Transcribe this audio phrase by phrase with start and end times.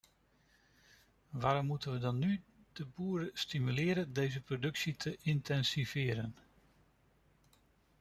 [1.29, 6.35] Waarom moeten we dan nu de boeren stimuleren deze productie te intensiveren?